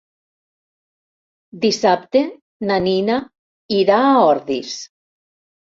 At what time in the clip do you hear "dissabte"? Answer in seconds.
1.67-2.23